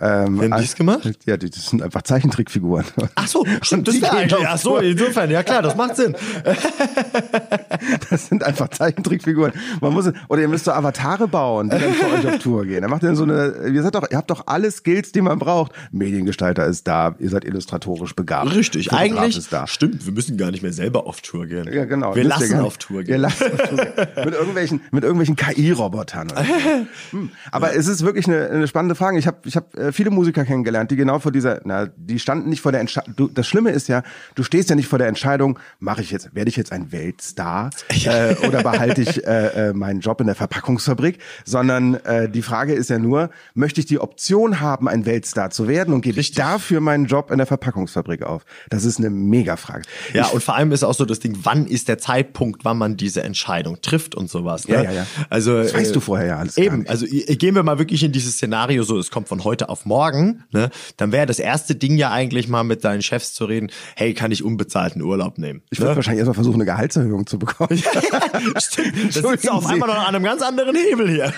[0.00, 1.08] Ähm, Haben die es gemacht?
[1.26, 2.86] Ja, die, das sind einfach Zeichentrickfiguren.
[3.14, 6.16] Ach so, stimmt, das wäre eigentlich, ach so, insofern, ja klar, das macht Sinn.
[8.10, 9.52] das sind einfach Zeichentrickfiguren.
[9.80, 12.82] Man muss, oder ihr müsst so Avatare bauen, die dann für euch auf Tour gehen.
[12.82, 15.38] Dann macht ihr so eine, ihr seid doch, ihr habt doch alle Skills, die man
[15.38, 15.72] braucht.
[15.90, 18.54] Mediengestalter ist da, ihr seid illustratorisch begabt.
[18.54, 19.36] Richtig, eigentlich.
[19.36, 19.66] Ist da.
[19.66, 21.70] Stimmt, wir müssen gar nicht mehr selber auf Tour gehen.
[21.72, 22.14] Ja, genau.
[22.14, 23.08] Wir lassen auf Tour gehen.
[23.08, 24.24] Wir lassen auf Tour gehen.
[24.24, 26.32] mit irgendwelchen, mit irgendwelchen KI-Robotern.
[27.10, 27.30] hm.
[27.50, 27.78] Aber ja.
[27.78, 29.18] es ist wirklich eine, eine spannende Frage.
[29.18, 32.48] Ich habe ich hab äh, viele Musiker kennengelernt, die genau vor dieser, na, die standen
[32.48, 33.30] nicht vor der Entscheidung.
[33.34, 34.02] Das Schlimme ist ja,
[34.34, 37.70] du stehst ja nicht vor der Entscheidung, mache ich jetzt, werde ich jetzt ein Weltstar
[37.92, 38.30] ja.
[38.30, 42.72] äh, oder behalte ich äh, äh, meinen Job in der Verpackungsfabrik, sondern äh, die Frage
[42.72, 44.11] ist ja nur, möchte ich die Option
[44.60, 48.44] haben, ein Weltstar zu werden und gebe ich dafür meinen Job in der Verpackungsfabrik auf?
[48.70, 49.82] Das ist eine Mega-Frage.
[50.12, 52.78] Ja, ich, und vor allem ist auch so das Ding, wann ist der Zeitpunkt, wann
[52.78, 54.68] man diese Entscheidung trifft und sowas.
[54.68, 54.76] Ne?
[54.76, 55.06] Ja, ja, ja.
[55.30, 56.56] Also, das weißt äh, du vorher ja alles.
[56.56, 59.86] Eben, also gehen wir mal wirklich in dieses Szenario so, es kommt von heute auf
[59.86, 60.70] morgen, ne?
[60.96, 64.32] dann wäre das erste Ding ja eigentlich mal mit deinen Chefs zu reden, hey, kann
[64.32, 65.62] ich unbezahlten Urlaub nehmen?
[65.70, 65.96] Ich würde ne?
[65.96, 67.70] wahrscheinlich erstmal versuchen, eine Gehaltserhöhung zu bekommen.
[67.82, 69.16] ja, stimmt.
[69.16, 71.32] Das ist auf einmal noch an einem ganz anderen Hebel hier.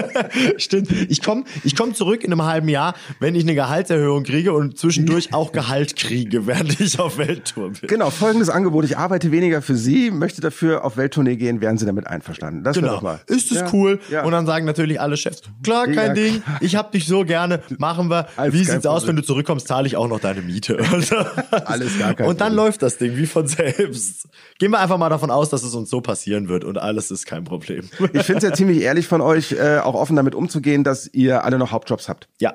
[0.56, 0.90] stimmt.
[1.08, 4.78] Ich komme ich komm zurück in einem halben Jahr, wenn ich eine Gehaltserhöhung kriege und
[4.78, 7.88] zwischendurch auch Gehalt kriege, während ich auf Welttour bin.
[7.88, 8.84] Genau, folgendes Angebot.
[8.84, 12.64] Ich arbeite weniger für Sie, möchte dafür auf Welttournee gehen, wären Sie damit einverstanden.
[12.64, 13.00] Das genau.
[13.00, 13.20] Mal.
[13.26, 14.00] Ist es ja, cool?
[14.10, 14.24] Ja.
[14.24, 17.60] Und dann sagen natürlich alle Chefs, klar, kein ja, Ding, ich hab dich so gerne,
[17.78, 18.28] machen wir.
[18.36, 20.78] Alles wie sieht's aus, wenn du zurückkommst, zahle ich auch noch deine Miete.
[21.64, 22.66] Alles gar kein Und dann Problem.
[22.66, 24.28] läuft das Ding wie von selbst.
[24.58, 27.26] Gehen wir einfach mal davon aus, dass es uns so passieren wird und alles ist
[27.26, 27.88] kein Problem.
[28.12, 31.44] Ich finde es ja ziemlich ehrlich von euch, äh, auch offen damit umzugehen, dass ihr
[31.44, 32.28] alle noch Hauptjobs habt.
[32.38, 32.54] Ja.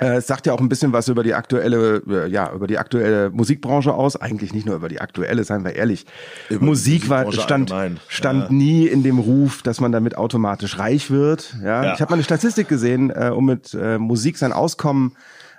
[0.00, 2.78] Äh, es sagt ja auch ein bisschen was über die aktuelle, äh, ja, über die
[2.78, 4.16] aktuelle Musikbranche aus.
[4.16, 6.06] Eigentlich nicht nur über die aktuelle, seien wir ehrlich.
[6.48, 7.72] Über Musik war, stand,
[8.08, 8.52] stand ja.
[8.52, 11.54] nie in dem Ruf, dass man damit automatisch reich wird.
[11.62, 11.94] Ja, ja.
[11.94, 15.12] ich habe mal eine Statistik gesehen, äh, um mit Musik sein Auskommen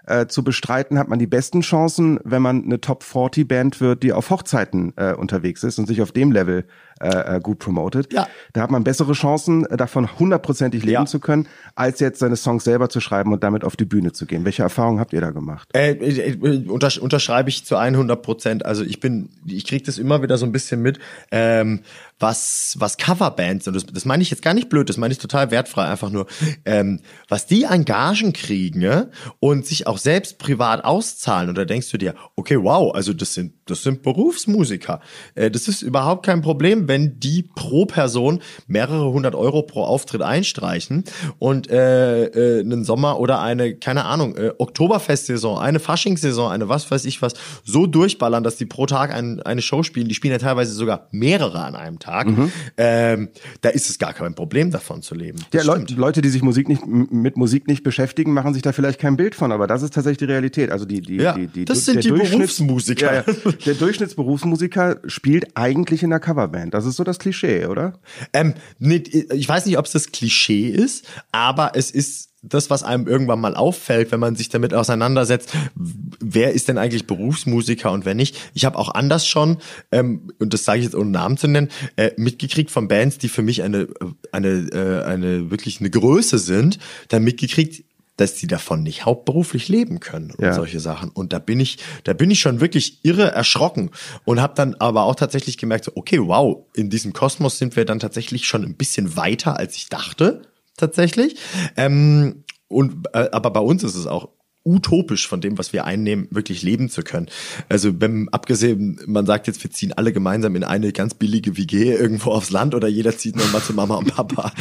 [0.06, 4.04] äh, zu bestreiten, hat man die besten Chancen, wenn man eine Top 40 Band wird,
[4.04, 6.66] die auf Hochzeiten äh, unterwegs ist und sich auf dem Level
[7.04, 8.14] äh, äh, gut promotet.
[8.14, 8.28] Ja.
[8.54, 11.06] Da hat man bessere Chancen, äh, davon hundertprozentig leben ja.
[11.06, 14.26] zu können, als jetzt seine Songs selber zu schreiben und damit auf die Bühne zu
[14.26, 14.46] gehen.
[14.46, 15.68] Welche Erfahrungen habt ihr da gemacht?
[15.74, 18.66] Äh, äh untersch unterschreibe ich zu 100 Prozent.
[18.66, 21.00] Also ich bin, ich kriege das immer wieder so ein bisschen mit,
[21.32, 21.82] ähm,
[22.24, 25.20] was was Coverbands und das, das meine ich jetzt gar nicht blöd, das meine ich
[25.20, 26.26] total wertfrei, einfach nur,
[26.66, 29.08] ähm, was die an Gagen kriegen ja,
[29.40, 31.50] und sich auch selbst privat auszahlen.
[31.50, 35.02] Und da denkst du dir, okay, wow, also das sind das sind Berufsmusiker.
[35.36, 40.22] Äh, das ist überhaupt kein Problem wenn die pro Person mehrere hundert Euro pro Auftritt
[40.22, 41.04] einstreichen
[41.40, 46.90] und äh, äh, einen Sommer oder eine, keine Ahnung, äh, Oktoberfestsaison, eine Faschingssaison, eine was
[46.90, 47.34] weiß ich was,
[47.64, 50.08] so durchballern, dass die pro Tag ein, eine Show spielen.
[50.08, 52.13] Die spielen ja teilweise sogar mehrere an einem Tag.
[52.24, 52.52] Mhm.
[52.78, 53.30] Ähm,
[53.62, 55.40] da ist es gar kein Problem, davon zu leben.
[55.52, 58.72] Das ja, Le Leute, die sich Musik nicht mit Musik nicht beschäftigen, machen sich da
[58.72, 60.72] vielleicht kein Bild von, aber das ist tatsächlich die Realität.
[60.72, 63.14] Also die, die, ja, die, die, das sind die Berufsmusiker.
[63.14, 63.52] Ja, ja.
[63.66, 66.74] Der Durchschnittsberufsmusiker spielt eigentlich in einer Coverband.
[66.74, 68.00] Das ist so das Klischee, oder?
[68.34, 72.84] Ähm, nicht, ich weiß nicht, ob es das Klischee ist, aber es ist das, was
[72.84, 78.06] einem irgendwann mal auffällt, wenn man sich damit auseinandersetzt, wer ist denn eigentlich Berufsmusiker und
[78.06, 78.38] wer nicht.
[78.54, 79.58] Ich habe auch anders schon,
[79.92, 83.30] ähm, und das sage ich jetzt ohne Namen zu nennen, äh, mitgekriegt von Bands, die
[83.30, 83.88] für mich eine,
[84.32, 87.86] eine, äh, eine wirklich eine Größe sind, dann mitgekriegt,
[88.18, 90.54] dass die davon nicht hauptberuflich leben können und ja.
[90.54, 91.10] solche Sachen.
[91.10, 93.90] Und da bin ich, da bin ich schon wirklich irre erschrocken
[94.24, 97.86] und habe dann aber auch tatsächlich gemerkt, so, okay, wow, in diesem Kosmos sind wir
[97.86, 100.44] dann tatsächlich schon ein bisschen weiter, als ich dachte,
[100.78, 101.38] tatsächlich.
[101.78, 104.30] Ähm, und äh, aber bei uns ist es auch
[104.66, 107.28] utopisch von dem, was wir einnehmen, wirklich leben zu können.
[107.68, 111.92] Also wenn abgesehen, man sagt jetzt, wir ziehen alle gemeinsam in eine ganz billige WG
[111.94, 114.54] irgendwo aufs Land oder jeder zieht nochmal zu Mama und Papa.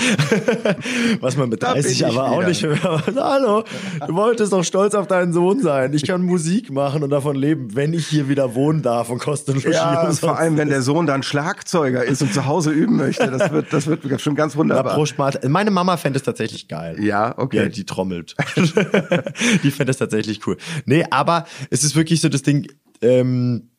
[1.21, 2.81] was man mit 30 aber auch nicht mehr.
[3.17, 3.63] Hallo,
[4.05, 5.95] du wolltest doch stolz auf deinen Sohn sein.
[5.95, 9.63] Ich kann Musik machen und davon leben, wenn ich hier wieder wohnen darf und kostenlos
[9.63, 13.31] Ja, und vor allem, wenn der Sohn dann Schlagzeuger ist und zu Hause üben möchte.
[13.31, 15.01] Das wird, das wird schon ganz wunderbar.
[15.49, 16.97] Meine Mama fände es tatsächlich geil.
[17.01, 17.57] Ja, okay.
[17.57, 18.35] Ja, die trommelt.
[19.63, 20.57] die fände es tatsächlich cool.
[20.85, 22.67] Nee, aber es ist wirklich so das Ding,
[23.01, 23.71] ähm,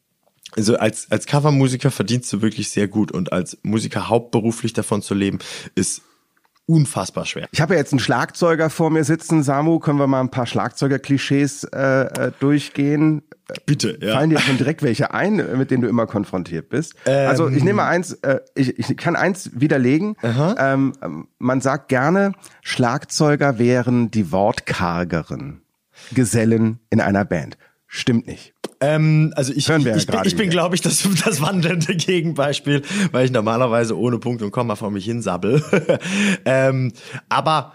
[0.56, 5.13] also als, als Covermusiker verdienst du wirklich sehr gut und als Musiker hauptberuflich davon zu
[5.13, 5.39] leben,
[5.76, 6.02] ist
[6.65, 7.47] unfassbar schwer.
[7.52, 9.43] Ich habe ja jetzt einen Schlagzeuger vor mir sitzen.
[9.43, 13.23] Samu, können wir mal ein paar Schlagzeuger-Klischees äh, äh, durchgehen?
[13.65, 14.13] Bitte, ja.
[14.13, 16.95] Fallen dir schon direkt welche ein, mit denen du immer konfrontiert bist?
[17.06, 17.28] Ähm.
[17.28, 20.15] also ich nehme eins, äh, ich, ich kann eins widerlegen.
[20.23, 20.93] Ähm,
[21.38, 25.62] man sagt gerne, Schlagzeuger wären die wortkargeren
[26.13, 27.58] Gesellen in einer Band.
[27.88, 28.54] Stimmt nicht.
[28.80, 31.42] Ähm, also ich, Hören wir ja ich, bin, gerade ich bin glaube ich, das, das
[31.42, 35.63] wandelnde Gegenbeispiel, weil ich normalerweise ohne Punkt und Komma vor mich hinsabbel.
[36.46, 36.92] ähm,
[37.30, 37.74] aber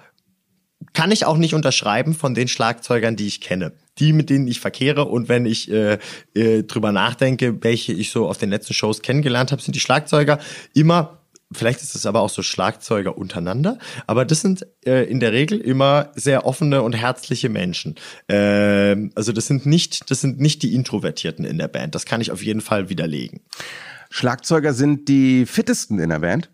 [0.92, 3.72] kann ich auch nicht unterschreiben von den Schlagzeugern, die ich kenne.
[3.98, 5.98] Die, mit denen ich verkehre und wenn ich äh,
[6.34, 10.38] äh, drüber nachdenke, welche ich so auf den letzten Shows kennengelernt habe, sind die Schlagzeuger
[10.74, 11.17] immer,
[11.52, 15.60] vielleicht ist es aber auch so Schlagzeuger untereinander, aber das sind äh, in der Regel
[15.60, 17.94] immer sehr offene und herzliche Menschen.
[18.28, 21.94] Ähm, also das sind nicht, das sind nicht die Introvertierten in der Band.
[21.94, 23.40] Das kann ich auf jeden Fall widerlegen.
[24.10, 26.50] Schlagzeuger sind die fittesten in der Band.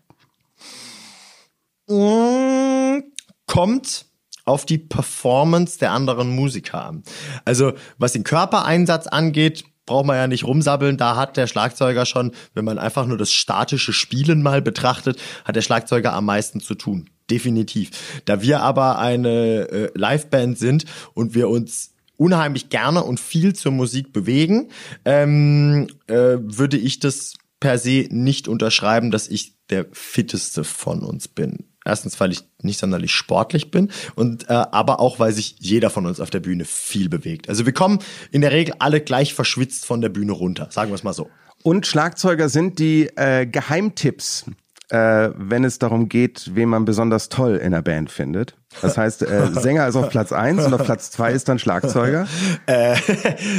[1.87, 3.03] Mm,
[3.47, 4.05] kommt
[4.45, 7.03] auf die Performance der anderen Musiker an.
[7.45, 10.97] Also was den Körpereinsatz angeht, braucht man ja nicht rumsabbeln.
[10.97, 15.55] Da hat der Schlagzeuger schon, wenn man einfach nur das statische Spielen mal betrachtet, hat
[15.55, 17.09] der Schlagzeuger am meisten zu tun.
[17.29, 18.21] Definitiv.
[18.25, 23.71] Da wir aber eine äh, Liveband sind und wir uns unheimlich gerne und viel zur
[23.71, 24.69] Musik bewegen,
[25.03, 31.27] ähm, äh, würde ich das per se nicht unterschreiben, dass ich der fitteste von uns
[31.27, 31.65] bin.
[31.85, 36.07] Erstens, weil ich nicht sonderlich sportlich bin und äh, aber auch, weil sich jeder von
[36.07, 37.47] uns auf der Bühne viel bewegt.
[37.47, 37.99] Also wir kommen
[38.31, 41.29] in der Regel alle gleich verschwitzt von der Bühne runter, sagen wir es mal so.
[41.61, 44.45] Und Schlagzeuger sind die äh, Geheimtipps,
[44.89, 48.55] äh, wenn es darum geht, wen man besonders toll in der Band findet.
[48.81, 52.27] Das heißt, äh, Sänger ist auf Platz eins und auf Platz zwei ist dann Schlagzeuger.
[52.67, 52.95] Äh,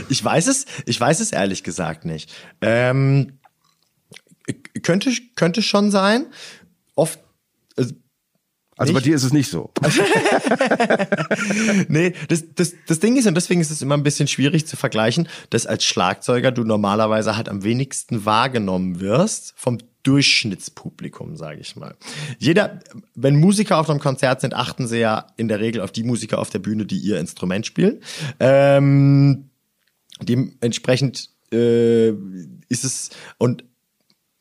[0.08, 2.32] ich weiß es, ich weiß es ehrlich gesagt nicht.
[2.60, 3.38] Ähm,
[4.82, 6.26] könnte könnte schon sein.
[6.94, 7.20] Oft
[8.78, 9.06] Also bei Nicht?
[9.06, 9.70] dir ist es nicht so.
[11.88, 14.76] nee, das, das, das Ding ist, und deswegen ist es immer ein bisschen schwierig zu
[14.76, 21.74] vergleichen, dass als Schlagzeuger du normalerweise halt am wenigsten wahrgenommen wirst vom Durchschnittspublikum, sage ich
[21.74, 21.96] mal.
[22.38, 22.80] Jeder,
[23.14, 26.38] wenn Musiker auf einem Konzert sind, achten sie ja in der Regel auf die Musiker
[26.38, 28.02] auf der Bühne, die ihr Instrument spielen.
[28.38, 29.48] Ähm,
[30.20, 32.10] dementsprechend äh,
[32.68, 33.08] ist es,
[33.38, 33.64] und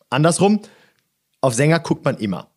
[0.09, 0.59] andersrum,
[1.39, 2.49] auf Sänger guckt man immer.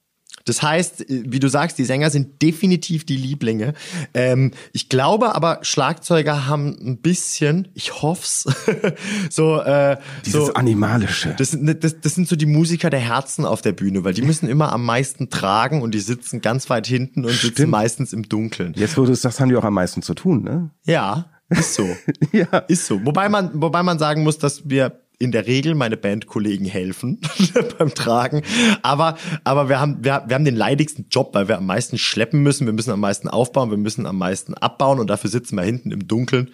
[0.49, 3.75] Das heißt, wie du sagst, die Sänger sind definitiv die Lieblinge.
[4.15, 8.47] Ähm, ich glaube aber, Schlagzeuger haben ein bisschen, ich hoff's,
[9.31, 11.35] so, äh, Dieses so Animalische.
[11.39, 14.23] das sind, das, das sind so die Musiker der Herzen auf der Bühne, weil die
[14.23, 17.71] müssen immer am meisten tragen und die sitzen ganz weit hinten und sitzen Stimmt.
[17.71, 18.75] meistens im Dunkeln.
[18.77, 20.71] Jetzt, wo du es sagst, haben die auch am meisten zu tun, ne?
[20.85, 21.87] Ja, ist so.
[22.33, 22.59] Ja.
[22.69, 23.05] Ist so.
[23.05, 27.21] Wobei man, wobei man sagen muss, dass wir in der Regel meine Bandkollegen helfen
[27.79, 28.43] beim Tragen.
[28.83, 32.43] Aber, aber wir haben, wir, wir haben den leidigsten Job, weil wir am meisten schleppen
[32.43, 32.67] müssen.
[32.67, 33.71] Wir müssen am meisten aufbauen.
[33.71, 36.53] Wir müssen am meisten abbauen und dafür sitzen wir hinten im Dunkeln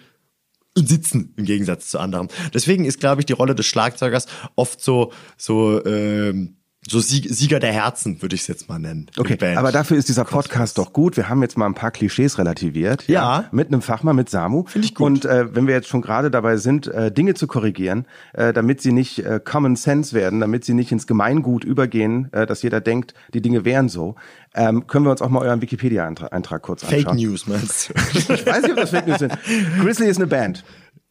[0.75, 2.27] und sitzen im Gegensatz zu anderen.
[2.53, 4.25] Deswegen ist, glaube ich, die Rolle des Schlagzeugers
[4.55, 9.07] oft so, so, ähm, so Sieg, Sieger der Herzen, würde ich es jetzt mal nennen.
[9.17, 11.17] Okay, aber dafür ist dieser Podcast doch gut.
[11.17, 13.07] Wir haben jetzt mal ein paar Klischees relativiert.
[13.07, 13.45] Ja.
[13.51, 14.65] Mit einem Fachmann, mit Samu.
[14.65, 15.05] Finde ich gut.
[15.05, 18.81] Und äh, wenn wir jetzt schon gerade dabei sind, äh, Dinge zu korrigieren, äh, damit
[18.81, 22.81] sie nicht äh, Common Sense werden, damit sie nicht ins Gemeingut übergehen, äh, dass jeder
[22.81, 24.15] denkt, die Dinge wären so,
[24.53, 27.03] ähm, können wir uns auch mal euren Wikipedia-Eintrag kurz anschauen.
[27.03, 27.93] Fake News, meinst du?
[28.13, 29.33] Ich weiß nicht, ob das Fake News sind.
[29.81, 30.63] Grizzly ist eine Band.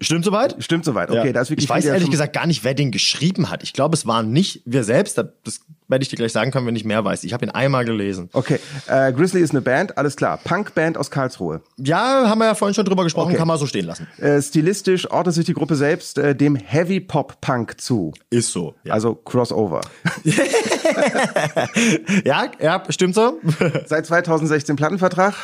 [0.04, 0.56] Stimmt soweit?
[0.58, 1.10] Stimmt soweit.
[1.10, 1.32] Okay, Ja.
[1.32, 3.62] da ist ich Wikipedia weiß ehrlich gesagt gar nicht, wer den geschrieben hat.
[3.62, 5.18] Ich glaube, es waren nicht wir selbst.
[5.18, 7.24] Das werde ich dir gleich sagen können, wenn ich mehr weiß.
[7.24, 8.30] Ich habe ihn einmal gelesen.
[8.32, 10.38] Okay, äh, Grizzly ist eine Band, alles klar.
[10.42, 11.60] Punkband aus Karlsruhe.
[11.76, 13.36] Ja, haben wir ja vorhin schon drüber gesprochen, Okay.
[13.36, 14.06] kann man so stehen lassen.
[14.18, 18.12] Äh, stilistisch ordnet sich die Gruppe selbst äh, dem Heavy Pop Punk zu.
[18.30, 18.74] Ist so.
[18.84, 19.82] Ja, Also Crossover.
[22.24, 23.40] ja, ja stimmt so.
[23.86, 25.34] Seit 2016 Plattenvertrag.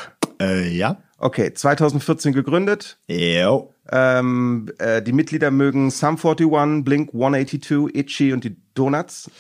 [0.41, 0.99] äh, ja.
[1.19, 2.99] Okay, 2014 gegründet.
[3.07, 3.75] Jo.
[3.91, 9.31] Ähm, äh, die Mitglieder mögen Sum 41, Blink 182, Itchy und die Donuts.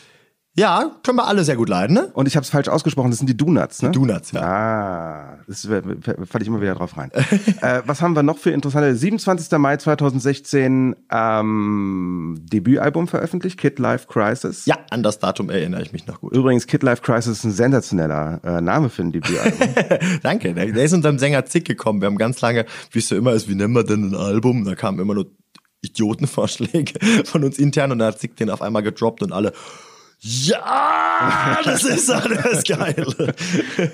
[0.56, 2.10] Ja, können wir alle sehr gut leiden, ne?
[2.12, 3.92] Und ich habe es falsch ausgesprochen, das sind die Donuts, ne?
[3.92, 4.42] Donuts, ja.
[4.42, 7.12] Ah, das falle ich immer wieder drauf rein.
[7.62, 8.94] äh, was haben wir noch für interessante?
[8.96, 9.56] 27.
[9.58, 14.66] Mai 2016 ähm, Debütalbum veröffentlicht, Kid Life Crisis.
[14.66, 16.34] Ja, an das Datum erinnere ich mich noch gut.
[16.34, 19.68] Übrigens, Kid Life Crisis ist ein sensationeller äh, Name für ein Debütalbum.
[20.22, 20.52] Danke.
[20.52, 22.00] Der, der ist unserem Sänger Zick gekommen.
[22.00, 24.64] Wir haben ganz lange, wie es so immer ist, wie nennen wir denn ein Album?
[24.64, 25.30] Da kamen immer nur
[25.82, 29.52] Idiotenvorschläge von uns intern und da hat Zick den auf einmal gedroppt und alle
[30.22, 33.06] Ja, das ist alles geil.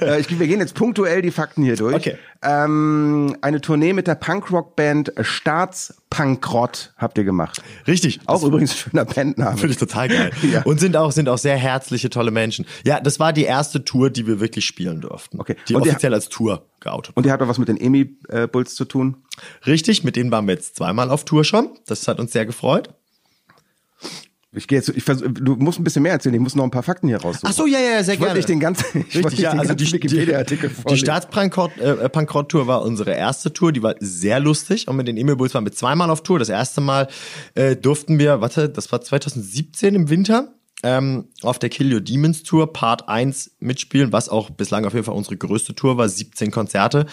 [0.01, 1.95] Äh, ich, wir gehen jetzt punktuell die Fakten hier durch.
[1.95, 2.17] Okay.
[2.43, 7.63] Ähm, eine Tournee mit der Punkrock-Band Staatspunkrott habt ihr gemacht.
[7.87, 8.21] Richtig.
[8.27, 9.57] Auch übrigens ein schöner Bandname.
[9.57, 10.31] Finde ich total geil.
[10.43, 10.63] Ja.
[10.63, 12.67] Und sind auch, sind auch sehr herzliche, tolle Menschen.
[12.85, 15.41] Ja, das war die erste Tour, die wir wirklich spielen durften.
[15.41, 15.57] Okay.
[15.69, 18.85] Die Und offiziell als Tour geoutet Und ihr habt auch was mit den Emi-Bulls zu
[18.85, 19.17] tun?
[19.67, 21.71] Richtig, mit denen waren wir jetzt zweimal auf Tour schon.
[21.87, 22.91] Das hat uns sehr gefreut.
[24.57, 26.35] Ich gehe jetzt, ich vers du musst ein bisschen mehr erzählen.
[26.35, 27.49] Ich muss noch ein paar Fakten hier raussuchen.
[27.49, 28.39] Ach so, ja, ja, sehr ich wollte gerne.
[28.39, 31.05] nicht den ganzen, ich wollte Richtig, nicht ja, den also ganzen Wikipedia-Artikel die vorlesen.
[31.05, 35.65] Staatspankrott-Tour war unsere erste Tour, die war sehr lustig und mit den Emil Bulls waren
[35.65, 36.39] wir zweimal auf Tour.
[36.39, 37.09] Das erste Mal
[37.55, 42.43] äh, durften wir, warte, das war 2017 im Winter, ähm, auf der Kill Your Demons
[42.43, 46.51] Tour Part 1 mitspielen, was auch bislang auf jeden Fall unsere größte Tour war, 17
[46.51, 47.07] Konzerte.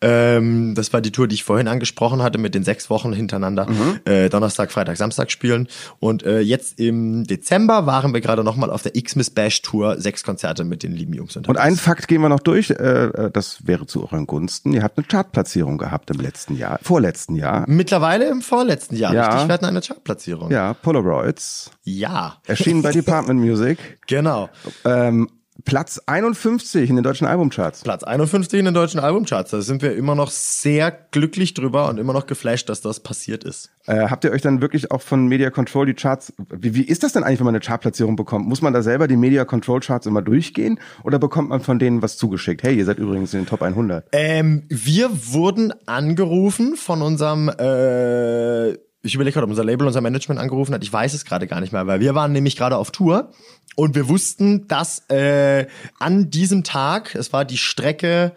[0.00, 3.66] Ähm, das war die Tour, die ich vorhin angesprochen hatte, mit den sechs Wochen hintereinander
[4.04, 5.68] äh, Donnerstag, Freitag, Samstag spielen.
[5.98, 10.22] Und äh, jetzt im Dezember waren wir gerade nochmal auf der Xmas Bash Tour, sechs
[10.22, 11.66] Konzerte mit den lieben Jungs Und unterwegs.
[11.66, 14.72] einen Fakt gehen wir noch durch, äh, das wäre zu euren Gunsten.
[14.72, 17.64] Ihr habt eine Chartplatzierung gehabt im letzten Jahr, vorletzten Jahr.
[17.68, 19.26] Mittlerweile im vorletzten Jahr, Ja.
[19.26, 19.48] richtig?
[19.48, 20.50] Wir hatten eine Chartplatzierung.
[20.50, 21.70] Ja, Polaroids.
[21.82, 22.36] Ja.
[22.46, 23.78] Erschienen bei Department Music.
[24.06, 24.48] Genau.
[24.84, 25.28] Ähm,
[25.64, 27.82] Platz 51 in den deutschen Albumcharts.
[27.82, 29.50] Platz 51 in den deutschen Albumcharts.
[29.50, 33.42] Da sind wir immer noch sehr glücklich drüber und immer noch geflasht, dass das passiert
[33.42, 33.70] ist.
[33.86, 37.02] Äh, habt ihr euch dann wirklich auch von Media Control die Charts, wie, wie ist
[37.02, 38.46] das denn eigentlich, wenn man eine Chartplatzierung bekommt?
[38.46, 42.00] Muss man da selber die Media Control Charts immer durchgehen oder bekommt man von denen
[42.00, 42.62] was zugeschickt?
[42.62, 44.06] Hey, ihr seid übrigens in den Top 100.
[44.12, 50.40] Ähm, wir wurden angerufen von unserem, äh, ich überlege gerade, ob unser Label, unser Management
[50.40, 50.82] angerufen hat.
[50.82, 53.32] Ich weiß es gerade gar nicht mehr, weil wir waren nämlich gerade auf Tour
[53.76, 55.66] und wir wussten, dass äh,
[55.98, 58.32] an diesem Tag, es war die Strecke,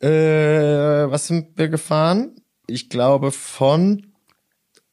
[0.00, 2.32] äh, was sind wir gefahren?
[2.66, 4.06] Ich glaube von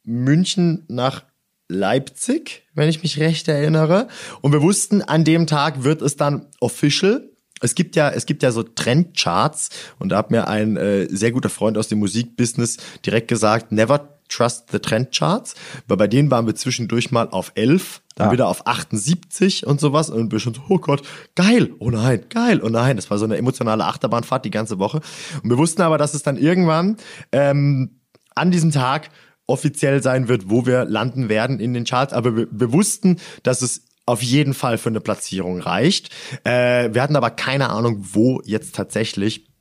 [0.04, 1.24] München nach
[1.68, 4.08] Leipzig, wenn ich mich recht erinnere.
[4.42, 7.28] Und wir wussten, an dem Tag wird es dann official.
[7.62, 11.30] Es gibt ja, es gibt ja so Trendcharts und da hat mir ein äh, sehr
[11.30, 12.76] guter Freund aus dem Musikbusiness
[13.06, 15.54] direkt gesagt, never trust the Trendcharts,
[15.88, 18.32] weil bei denen waren wir zwischendurch mal auf 11, dann Ah.
[18.32, 21.02] wieder auf 78 und sowas und wir schon so, oh Gott,
[21.34, 25.00] geil, oh nein, geil, oh nein, das war so eine emotionale Achterbahnfahrt die ganze Woche
[25.42, 26.96] und wir wussten aber, dass es dann irgendwann
[27.32, 28.00] ähm,
[28.34, 29.10] an diesem Tag
[29.46, 32.12] offiziell sein wird, wo wir landen werden in den Charts.
[32.12, 36.10] Aber wir, wir wussten, dass es auf jeden Fall für eine Platzierung reicht.
[36.44, 39.51] Äh, wir hatten aber keine Ahnung, wo jetzt tatsächlich.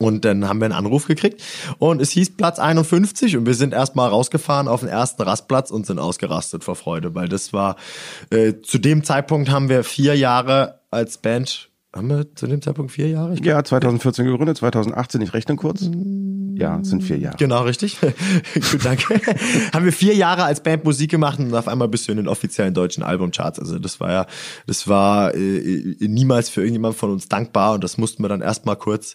[0.00, 1.42] Und dann haben wir einen Anruf gekriegt
[1.78, 5.84] und es hieß Platz 51 und wir sind erstmal rausgefahren auf den ersten Rastplatz und
[5.84, 7.76] sind ausgerastet vor Freude, weil das war,
[8.30, 12.92] äh, zu dem Zeitpunkt haben wir vier Jahre als Band, haben wir zu dem Zeitpunkt
[12.92, 13.34] vier Jahre?
[13.34, 15.90] Ich Ja, 2014 gegründet, 2018, ich rechne kurz.
[16.54, 17.36] Ja, es sind vier Jahre.
[17.36, 17.98] Genau, richtig.
[18.54, 19.20] Gut, danke.
[19.74, 22.28] haben wir vier Jahre als Band Musik gemacht und auf einmal bist du in den
[22.28, 23.58] offiziellen deutschen Albumcharts.
[23.58, 24.26] Also das war ja,
[24.66, 28.76] das war äh, niemals für irgendjemand von uns dankbar und das mussten wir dann erstmal
[28.76, 29.14] kurz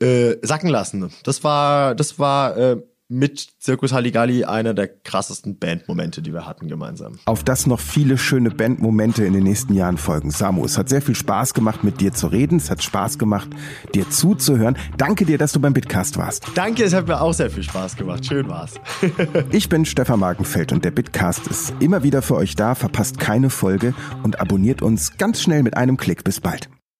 [0.00, 1.10] äh, sacken lassen.
[1.24, 2.76] Das war, das war äh,
[3.08, 7.18] mit Circus Halligalli einer der krassesten Bandmomente, die wir hatten gemeinsam.
[7.24, 10.30] Auf das noch viele schöne Bandmomente in den nächsten Jahren folgen.
[10.30, 12.58] Samu, es hat sehr viel Spaß gemacht, mit dir zu reden.
[12.58, 13.48] Es hat Spaß gemacht,
[13.94, 14.76] dir zuzuhören.
[14.98, 16.46] Danke dir, dass du beim Bitcast warst.
[16.54, 18.26] Danke, es hat mir auch sehr viel Spaß gemacht.
[18.26, 18.74] Schön war's.
[19.50, 22.74] Ich bin Stefan Markenfeld und der Bitcast ist immer wieder für euch da.
[22.74, 26.24] Verpasst keine Folge und abonniert uns ganz schnell mit einem Klick.
[26.24, 26.68] Bis bald.